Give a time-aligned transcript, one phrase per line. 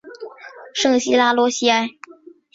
[0.73, 1.87] 圣西拉罗西埃。